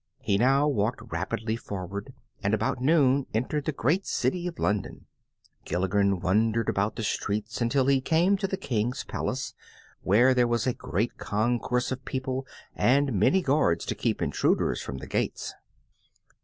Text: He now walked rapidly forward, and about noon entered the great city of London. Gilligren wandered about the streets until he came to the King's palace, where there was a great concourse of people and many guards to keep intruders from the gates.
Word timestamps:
He 0.17 0.39
now 0.39 0.67
walked 0.67 1.03
rapidly 1.11 1.55
forward, 1.55 2.11
and 2.41 2.55
about 2.55 2.81
noon 2.81 3.27
entered 3.35 3.65
the 3.65 3.71
great 3.71 4.07
city 4.07 4.47
of 4.47 4.57
London. 4.57 5.05
Gilligren 5.63 6.19
wandered 6.21 6.69
about 6.69 6.95
the 6.95 7.03
streets 7.03 7.61
until 7.61 7.85
he 7.85 8.01
came 8.01 8.35
to 8.37 8.47
the 8.47 8.57
King's 8.57 9.03
palace, 9.03 9.53
where 10.01 10.33
there 10.33 10.47
was 10.47 10.65
a 10.65 10.73
great 10.73 11.19
concourse 11.19 11.91
of 11.91 12.03
people 12.03 12.47
and 12.75 13.13
many 13.13 13.43
guards 13.43 13.85
to 13.85 13.93
keep 13.93 14.23
intruders 14.23 14.81
from 14.81 14.97
the 14.97 15.07
gates. 15.07 15.53